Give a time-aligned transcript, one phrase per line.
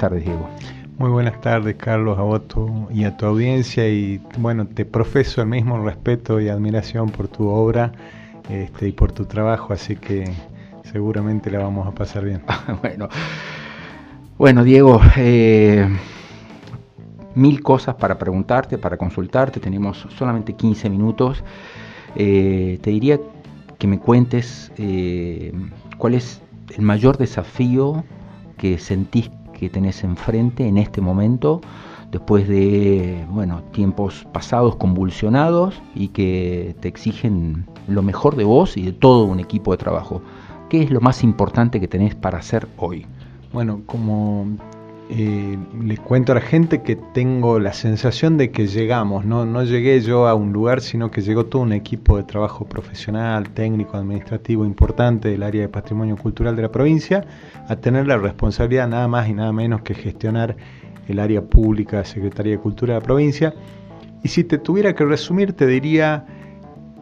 [0.00, 0.48] tardes, Diego.
[0.96, 2.40] Muy buenas tardes, Carlos, a vos
[2.90, 3.86] y a tu audiencia.
[3.86, 7.92] Y bueno, te profeso el mismo respeto y admiración por tu obra
[8.48, 10.24] este, y por tu trabajo, así que
[10.90, 12.40] seguramente la vamos a pasar bien.
[12.82, 13.10] bueno.
[14.38, 15.86] bueno, Diego, eh,
[17.34, 19.60] mil cosas para preguntarte, para consultarte.
[19.60, 21.44] Tenemos solamente 15 minutos.
[22.16, 23.20] Eh, te diría
[23.78, 25.52] que me cuentes eh,
[25.98, 26.40] cuál es
[26.74, 28.02] el mayor desafío
[28.56, 31.60] que sentís que tenés enfrente en este momento,
[32.10, 38.82] después de bueno, tiempos pasados convulsionados y que te exigen lo mejor de vos y
[38.82, 40.22] de todo un equipo de trabajo.
[40.70, 43.04] ¿Qué es lo más importante que tenés para hacer hoy?
[43.52, 44.46] Bueno, como
[45.12, 49.44] eh, les cuento a la gente que tengo la sensación de que llegamos, ¿no?
[49.44, 53.50] no llegué yo a un lugar, sino que llegó todo un equipo de trabajo profesional,
[53.50, 57.24] técnico, administrativo importante del área de patrimonio cultural de la provincia,
[57.66, 60.56] a tener la responsabilidad nada más y nada menos que gestionar
[61.08, 63.52] el área pública, Secretaría de Cultura de la provincia.
[64.22, 66.24] Y si te tuviera que resumir, te diría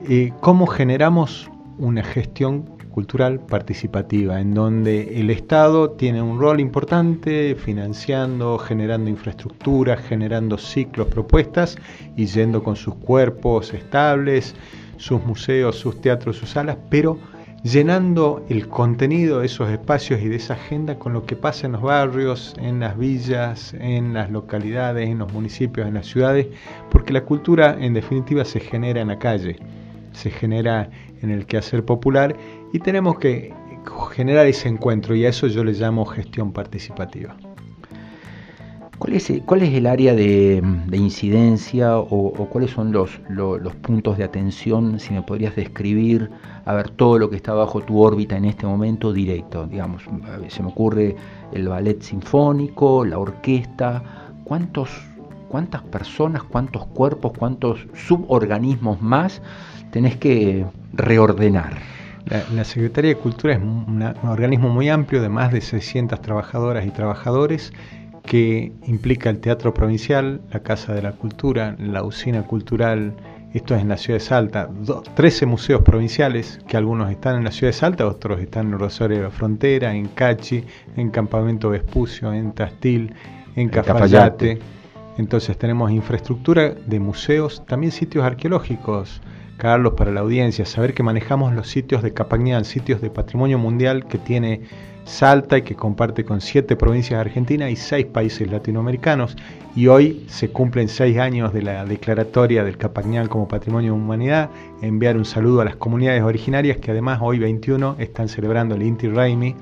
[0.08, 7.54] eh, cómo generamos una gestión cultural participativa, en donde el Estado tiene un rol importante
[7.54, 11.78] financiando, generando infraestructura, generando ciclos, propuestas
[12.16, 14.56] y yendo con sus cuerpos estables,
[14.96, 17.20] sus museos, sus teatros, sus salas, pero
[17.62, 21.74] llenando el contenido de esos espacios y de esa agenda con lo que pasa en
[21.74, 26.48] los barrios, en las villas, en las localidades, en los municipios, en las ciudades,
[26.90, 29.54] porque la cultura en definitiva se genera en la calle,
[30.10, 30.90] se genera
[31.22, 32.36] en el quehacer popular
[32.72, 33.54] y tenemos que
[34.12, 37.36] generar ese encuentro y a eso yo le llamo gestión participativa.
[38.98, 40.60] ¿Cuál es, el área de,
[40.92, 46.28] incidencia o, cuáles son los, los, puntos de atención, si me podrías describir,
[46.64, 49.68] a ver, todo lo que está bajo tu órbita en este momento directo?
[49.68, 50.02] Digamos,
[50.48, 51.14] se me ocurre
[51.52, 54.02] el ballet sinfónico, la orquesta,
[54.42, 54.90] ¿cuántos,
[55.48, 59.40] ¿cuántas personas, cuántos cuerpos, cuántos suborganismos más
[59.92, 61.78] tenés que reordenar?
[62.28, 66.90] La, Secretaría de Cultura es un, organismo muy amplio de más de 600 trabajadoras y
[66.90, 67.72] trabajadores
[68.22, 73.14] que implica el Teatro Provincial, la Casa de la Cultura, la Usina Cultural,
[73.54, 74.68] esto es en la ciudad de Salta,
[75.14, 79.16] 13 museos provinciales, que algunos están en la ciudad de Salta, otros están en Rosario
[79.16, 80.64] de la Frontera, en Cachi,
[80.96, 83.14] en Campamento Vespucio, en Tastil,
[83.56, 84.58] en Cafayate.
[85.16, 89.22] Entonces tenemos infraestructura de museos, también sitios arqueológicos,
[89.58, 94.06] Carlos, para la audiencia, saber que manejamos los sitios de Capañán, sitios de patrimonio mundial
[94.06, 94.62] que tiene
[95.04, 99.36] Salta y que comparte con siete provincias de Argentina y seis países latinoamericanos.
[99.74, 104.50] Y hoy se cumplen seis años de la declaratoria del Capañán como Patrimonio de Humanidad.
[104.80, 109.08] Enviar un saludo a las comunidades originarias que además hoy 21 están celebrando el Inti
[109.08, 109.56] Raimi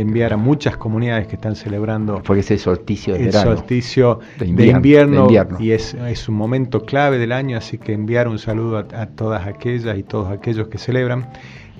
[0.00, 4.66] enviar a muchas comunidades que están celebrando porque es el solsticio de, el solsticio de
[4.66, 9.06] invierno, y es, es, un momento clave del año, así que enviar un saludo a,
[9.06, 11.30] todas aquellas y todos aquellos que celebran.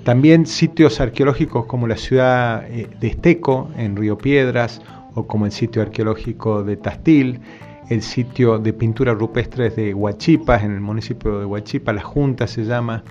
[0.03, 4.81] También sitios arqueológicos como la ciudad eh, de Esteco, en Río Piedras,
[5.15, 7.39] o como el sitio arqueológico de Tastil,
[7.89, 12.65] el sitio de pinturas rupestres de Huachipas, en el municipio de Huachipa, la Junta se
[12.65, 13.03] llama,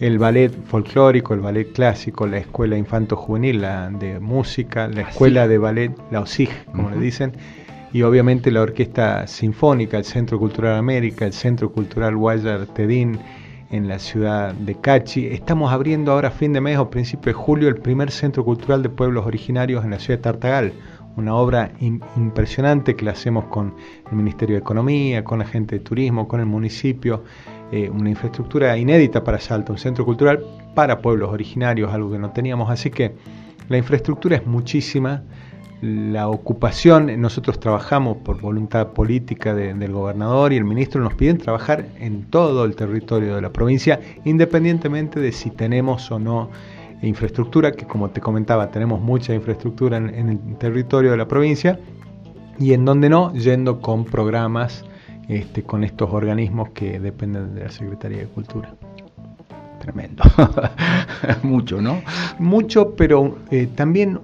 [0.00, 5.58] el ballet folclórico, el ballet clásico, la escuela infanto-juvenil la de música, la escuela de
[5.58, 7.32] ballet, la OSIG, como le dicen,
[7.92, 13.18] y obviamente la orquesta sinfónica, el Centro Cultural América, el Centro Cultural Guayar Tedín
[13.70, 15.26] en la ciudad de Cachi.
[15.26, 18.82] Estamos abriendo ahora a fin de mes o principio de julio el primer Centro Cultural
[18.82, 20.72] de Pueblos Originarios en la ciudad de Tartagal,
[21.16, 23.74] una obra impresionante que la hacemos con
[24.10, 27.24] el Ministerio de Economía, con la gente de turismo, con el municipio,
[27.70, 32.30] eh, una infraestructura inédita para Salta, un centro cultural para pueblos originarios, algo que no
[32.30, 33.14] teníamos, así que
[33.68, 35.22] la infraestructura es muchísima,
[35.82, 41.88] la ocupación, nosotros trabajamos por voluntad política del gobernador y el ministro nos piden trabajar
[41.98, 46.50] en todo el territorio de la provincia, independientemente de si tenemos o no
[47.06, 51.78] infraestructura, que como te comentaba, tenemos mucha infraestructura en, el territorio de la provincia,
[52.58, 54.84] y en donde no, yendo con programas
[55.28, 58.74] este, con estos organismos que dependen de la Secretaría de Cultura.
[59.82, 60.22] Tremendo.
[61.42, 62.02] Mucho, ¿no?
[62.38, 64.20] Mucho, pero eh, también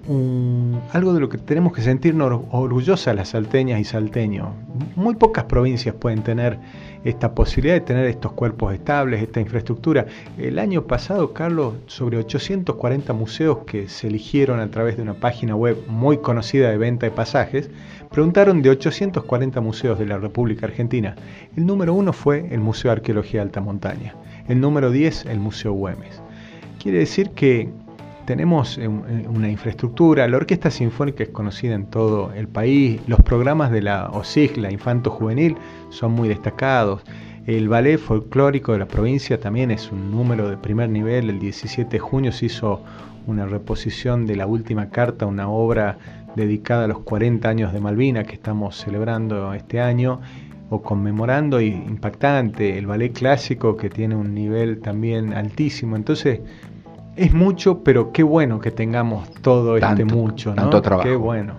[0.93, 4.51] algo de lo que tenemos que sentirnos orgullosas las salteñas y salteños.
[4.95, 6.61] Muy pocas provincias pueden tener
[7.03, 10.07] esta posibilidad de tener estos cuerpos estables, esta infraestructura.
[10.37, 15.57] El año pasado, Carlos, sobre 840 museos que se eligieron a través de una página
[15.57, 17.69] web muy conocida de venta de pasajes,
[18.13, 21.17] preguntaron de 840 museos de la República Argentina.
[21.57, 24.15] El número uno fue el Museo de Arqueología de Alta Montaña.
[24.49, 26.23] El número 10, el Museo Güemes.
[26.83, 27.69] Quiere decir que
[28.25, 33.21] tenemos eh, eh, una infraestructura, la Orquesta Sinfónica es conocida en todo el país, los
[33.23, 35.57] programas de la OSIG, la Infanto Juvenil,
[35.91, 37.03] son muy destacados.
[37.47, 41.31] El ballet folclórico de la provincia también es un número de primer nivel.
[41.31, 42.83] El 17 de junio se hizo
[43.27, 45.97] una reposición de la última carta, una obra
[46.37, 50.21] dedicada a los 40 años de Malvina que estamos celebrando este año
[50.71, 55.97] o conmemorando y impactante, el ballet clásico que tiene un nivel también altísimo.
[55.97, 56.41] Entonces,
[57.17, 60.57] es mucho, pero qué bueno que tengamos todo este mucho, ¿no?
[60.57, 61.09] Tanto trabajo.
[61.09, 61.55] Qué bueno.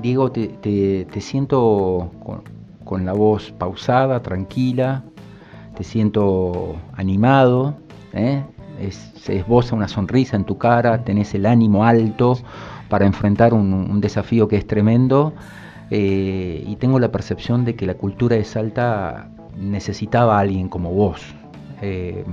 [0.00, 2.10] Diego, te, te, siento
[2.84, 5.04] con, la voz pausada, tranquila,
[5.76, 7.76] te siento animado,
[8.12, 8.42] ¿eh?
[8.80, 12.38] es, esboza una sonrisa en tu cara, tenés el ánimo alto
[12.88, 15.32] para enfrentar un, desafío que es tremendo
[15.94, 19.28] eh, y tengo la percepción de que la cultura de Salta
[19.58, 21.20] necesitaba a alguien como vos.
[21.82, 22.24] Eh,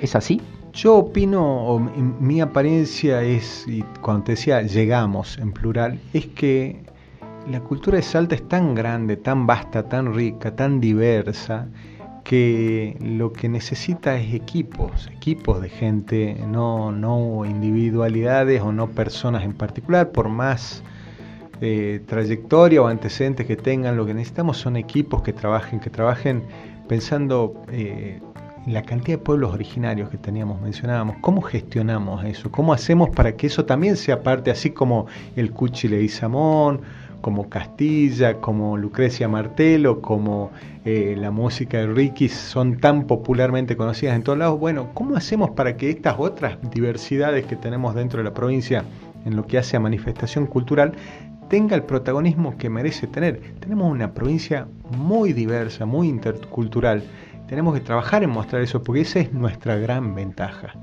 [0.00, 0.40] ¿Es así?
[0.72, 1.78] Yo opino,
[2.20, 6.80] mi apariencia es, y cuando te decía llegamos en plural, es que
[7.50, 11.68] la cultura de Salta es tan grande, tan vasta, tan rica, tan diversa,
[12.24, 19.44] que lo que necesita es equipos, equipos de gente, no, no individualidades o no personas
[19.44, 20.82] en particular, por más
[22.06, 26.42] trayectoria o antecedentes que tengan, lo que necesitamos son equipos que trabajen, que trabajen
[26.86, 28.20] pensando eh,
[28.66, 32.50] la cantidad de pueblos originarios que teníamos, mencionábamos, ¿cómo gestionamos eso?
[32.50, 35.06] ¿Cómo hacemos para que eso también sea parte, así como
[35.36, 36.80] el Cuchile y Samón,
[37.20, 40.50] como Castilla, como Lucrecia Martelo, como
[40.84, 44.58] eh, la música de Ricky son tan popularmente conocidas en todos lados?
[44.58, 48.84] Bueno, ¿cómo hacemos para que estas otras diversidades que tenemos dentro de la provincia
[49.24, 50.92] en lo que hace a manifestación cultural
[51.48, 53.40] tenga el protagonismo que merece tener?
[53.60, 54.66] Tenemos una provincia
[54.96, 57.02] muy diversa, muy intercultural
[57.46, 60.74] tenemos que trabajar en mostrar eso porque esa es nuestra gran ventaja.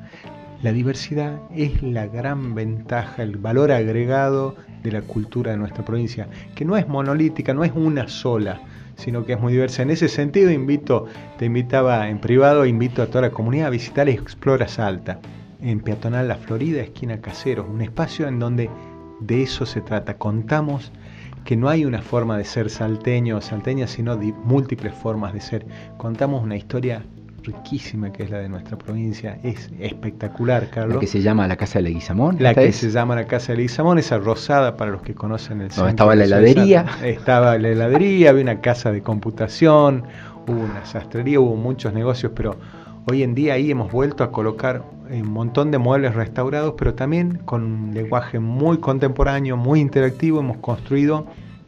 [0.62, 6.30] La diversidad es la gran ventaja, el valor agregado de la cultura de nuestra provincia,
[6.56, 8.62] que no es monolítica, no es una sola,
[8.96, 9.82] sino que es muy diversa.
[9.82, 11.06] En ese sentido, invito,
[11.38, 15.20] te invitaba en privado, invito a toda la comunidad a visitar Explora Salta,
[15.62, 18.70] en Peatonal La Florida, esquina Caseros, un espacio en donde
[19.20, 20.18] de eso se trata.
[20.18, 20.92] Contamos
[21.46, 25.42] que no hay una forma de ser salteño o salteña, sino de múltiples formas de
[25.42, 25.66] ser.
[25.98, 27.04] Contamos una historia
[27.44, 30.96] riquísima que es la de nuestra provincia, es espectacular, Carlos.
[30.96, 32.38] La que se llama la Casa de Leguizamón.
[32.40, 35.70] La que se llama la Casa de Leguizamón, esa rosada para los que conocen el
[35.72, 35.90] centro.
[35.90, 36.86] estaba la heladería.
[37.04, 40.06] Estaba la heladería, había una casa de computación,
[40.48, 42.56] hubo una sastrería, hubo muchos negocios, pero
[43.06, 47.40] hoy en día ahí hemos vuelto a colocar un montón de muebles restaurados, pero también
[47.46, 51.28] con un lenguaje muy contemporáneo, muy interactivo, hemos construido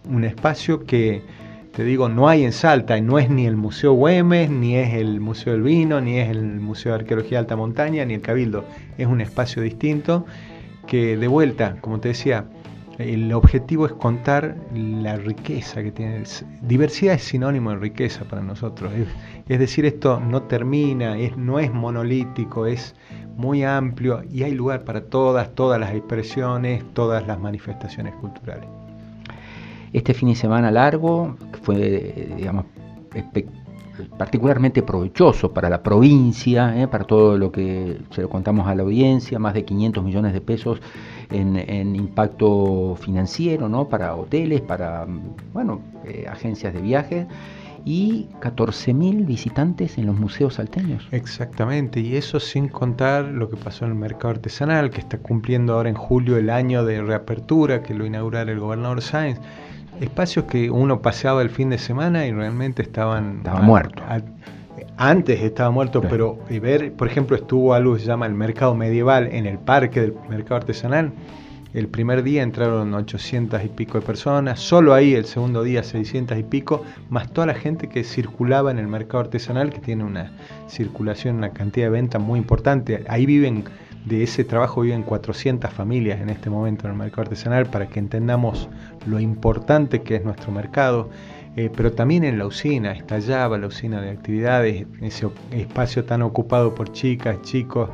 [0.10, 1.24] un espacio que,
[1.74, 5.20] te digo, no hay en Salta, no es ni el Museo Güemes, ni es el
[5.20, 8.64] Museo del Vino, ni es el Museo de Arqueología de Alta Montaña, ni el Cabildo,
[8.98, 10.26] es un espacio distinto
[10.88, 12.46] que de vuelta, como te decía,
[12.98, 16.24] el objetivo es contar la riqueza que tiene.
[16.62, 18.92] Diversidad es sinónimo de riqueza para nosotros.
[19.48, 22.96] Es, decir, esto no termina, no es monolítico, es
[23.36, 28.68] muy amplio y hay lugar para todas, todas las expresiones, todas las manifestaciones culturales.
[29.92, 32.66] Este fin de semana largo fue, digamos,
[34.18, 36.88] particularmente provechoso para la provincia, ¿eh?
[36.88, 40.42] para todo lo que se lo contamos a la audiencia, más de 500 millones de
[40.42, 40.82] pesos
[41.32, 43.90] en, impacto financiero, ¿no?
[43.90, 45.06] para hoteles, para
[45.54, 47.28] bueno, eh, agencias de viajes
[47.86, 51.08] y 14.000 visitantes en los museos salteños.
[51.12, 55.74] Exactamente, y eso sin contar lo que pasó en el mercado artesanal, que está cumpliendo
[55.74, 59.40] ahora en julio el año de reapertura, que lo inaugurara el gobernador Sáenz.
[60.02, 63.38] Espacios que uno paseaba el fin de semana y realmente estaban...
[63.38, 64.04] Estaba muerto.
[64.98, 69.28] antes estaba muerto, pero ver, por ejemplo, estuvo algo que se llama el mercado medieval
[69.32, 71.14] en el parque del mercado artesanal
[71.76, 76.38] el primer día entraron 800 y pico de personas, solo ahí el segundo día 600
[76.38, 80.32] y pico, más toda la gente que circulaba en el mercado artesanal, que tiene una
[80.70, 83.04] circulación, una cantidad de venta muy importante.
[83.10, 83.66] Ahí viven,
[84.06, 88.00] de ese trabajo viven 400 familias en este momento en el mercado artesanal, para que
[88.00, 88.70] entendamos
[89.06, 91.10] lo importante que es nuestro mercado.
[91.58, 96.76] Eh, pero también en la usina, estallaba la usina de actividades, ese espacio tan ocupado
[96.76, 97.90] por chicas, chicos,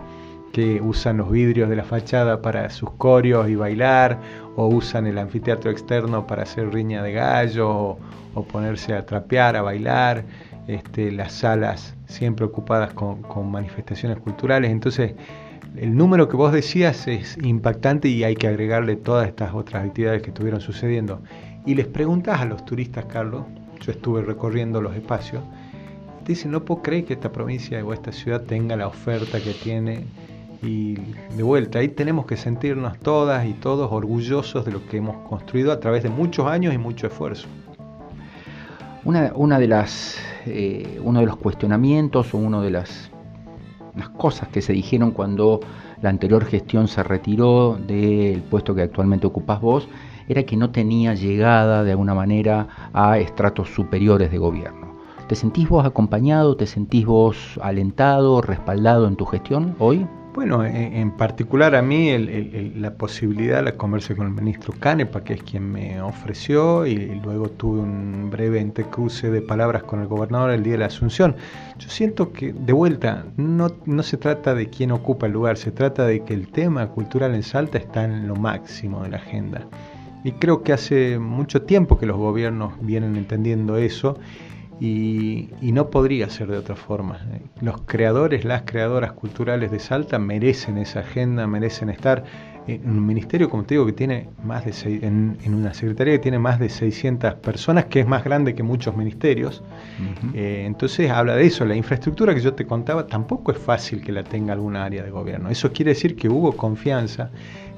[0.52, 4.20] que usan los vidrios de la fachada para sus corios y bailar,
[4.56, 7.98] o usan el anfiteatro externo para hacer riña de gallo,
[8.34, 10.24] o, ponerse a trapear, a bailar,
[10.68, 14.72] este, las salas siempre ocupadas con, manifestaciones culturales.
[14.72, 15.14] Entonces,
[15.76, 20.22] el número que vos decías es impactante y hay que agregarle todas estas otras actividades
[20.22, 21.22] que estuvieron sucediendo.
[21.66, 23.46] Y les preguntas a los turistas, Carlos,
[23.80, 25.44] yo estuve recorriendo los espacios,
[26.26, 29.54] te dicen, no puedo creer que esta provincia o esta ciudad tenga la oferta que
[29.54, 30.06] tiene
[30.62, 30.96] y
[31.36, 35.72] de vuelta, ahí tenemos que sentirnos todas y todos orgullosos de lo que hemos construido
[35.72, 37.48] a través de muchos años y mucho esfuerzo.
[39.04, 43.11] Una, de las, eh, uno de los cuestionamientos o una de las,
[43.96, 45.60] las cosas que se dijeron cuando
[46.02, 49.88] la anterior gestión se retiró del puesto que actualmente ocupas vos
[50.28, 54.96] era que no tenía llegada de alguna manera a estratos superiores de gobierno.
[55.28, 60.06] ¿Te sentís vos acompañado, te sentís vos alentado, respaldado en tu gestión hoy?
[60.34, 65.44] Bueno, en, particular a mí la posibilidad la conversé con el ministro Canepa, que es
[65.44, 70.64] quien me ofreció, y, luego tuve un breve entrecruce de palabras con el gobernador el
[70.64, 71.36] día de la Asunción.
[71.78, 75.72] Yo siento que, de vuelta, no, no se trata de quién ocupa el lugar, se
[75.72, 79.68] trata de que el tema cultural en Salta está en lo máximo de la agenda.
[80.24, 84.18] Y creo que hace mucho tiempo que los gobiernos vienen entendiendo eso
[84.82, 87.20] y, no podría ser de otra forma.
[87.62, 92.24] Los creadores, las creadoras culturales de Salta merecen esa agenda, merecen estar
[92.68, 96.40] en un ministerio, como te digo, que tiene más de en, una secretaría que tiene
[96.40, 99.64] más de 600 personas, que es más grande que muchos ministerios.
[100.34, 101.64] Eh, entonces habla de eso.
[101.64, 105.12] La infraestructura que yo te contaba tampoco es fácil que la tenga alguna área de
[105.12, 105.50] gobierno.
[105.50, 107.30] Eso quiere decir que hubo confianza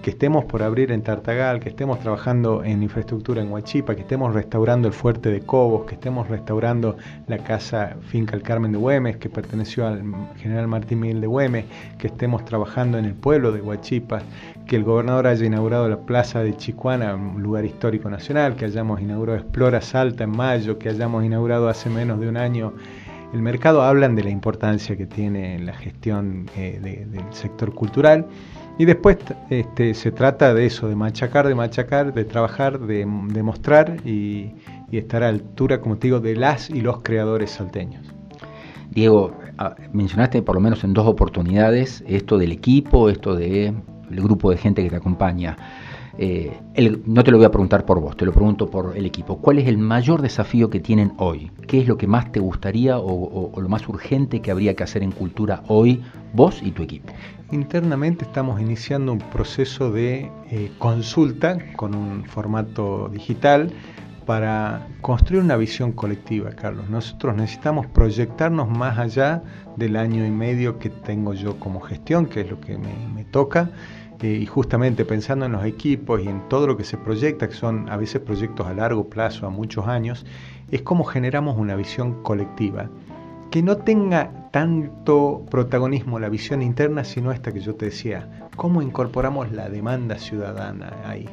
[0.03, 4.33] que estemos por abrir en Tartagal, que estemos trabajando en infraestructura en Huachipa, que estemos
[4.33, 9.15] restaurando el fuerte de Cobos, que estemos restaurando la casa Finca El Carmen de Güemes,
[9.15, 10.03] que perteneció al
[10.35, 11.65] general Martín Miguel de Güemes,
[11.97, 14.21] que estemos trabajando en el pueblo de Huachipa,
[14.67, 18.99] que el gobernador haya inaugurado la plaza de Chicuana, un lugar histórico nacional, que hayamos
[18.99, 22.73] inaugurado Explora Salta en mayo, que hayamos inaugurado hace menos de un año.
[23.33, 28.27] El mercado, hablan de la importancia que tiene la gestión eh, del sector cultural
[28.77, 29.17] y después
[29.49, 34.55] este, se trata de eso, de machacar, de machacar, de trabajar, de, mostrar y,
[34.91, 38.05] estar a altura, como te digo, de las y los creadores salteños.
[38.91, 43.75] Diego, ah, mencionaste por lo menos en dos oportunidades esto del equipo, esto del
[44.09, 45.57] grupo de gente que te acompaña.
[46.17, 46.59] Eh,
[47.05, 49.37] no te lo voy a preguntar por vos, te lo pregunto por el equipo.
[49.39, 51.51] ¿Cuál es el mayor desafío que tienen hoy?
[51.67, 55.01] ¿Qué es lo que más te gustaría o, lo más urgente que habría que hacer
[55.01, 56.03] en cultura hoy,
[56.33, 57.11] vos y tu equipo?
[57.51, 63.71] Internamente estamos iniciando un proceso de eh, consulta con un formato digital
[64.27, 66.89] para construir una visión colectiva, Carlos.
[66.89, 69.43] Nosotros necesitamos proyectarnos más allá
[69.75, 73.71] del año y medio que tengo yo como gestión, que es lo que me toca
[74.27, 77.89] y justamente pensando en los equipos y en todo lo que se proyecta, que son
[77.89, 80.25] a veces proyectos a largo plazo, a muchos años,
[80.71, 82.89] es cómo generamos una visión colectiva.
[83.51, 88.81] Que no tenga tanto protagonismo la visión interna, sino esta que yo te decía, cómo
[88.81, 91.27] incorporamos la demanda ciudadana ahí.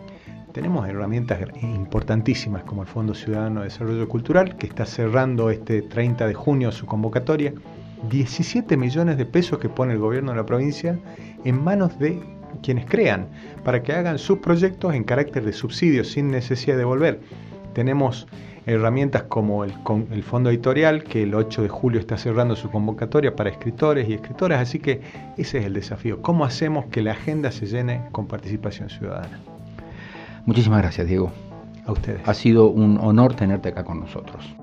[0.53, 6.27] Tenemos herramientas importantísimas como el Fondo Ciudadano de Desarrollo Cultural, que está cerrando este 30
[6.27, 7.55] de junio su convocatoria,
[8.11, 10.99] 17 millones de pesos que pone el gobierno de la provincia
[11.45, 12.21] en manos de
[12.63, 13.29] quienes crean,
[13.65, 17.21] para que hagan sus proyectos en carácter de subsidio sin necesidad de devolver.
[17.73, 18.27] Tenemos
[18.67, 19.73] herramientas como el,
[20.13, 24.15] el, Fondo Editorial, que el 8 de julio está cerrando su convocatoria para escritores y
[24.15, 25.01] escritoras, así que
[25.37, 26.23] ese es el desafío.
[26.23, 29.41] ¿Cómo hacemos que la agenda se llene con participación ciudadana?
[30.47, 31.33] Muchísimas gracias, Diego.
[31.87, 32.21] A ustedes.
[32.27, 34.55] Ha sido un honor tenerte acá con nosotros.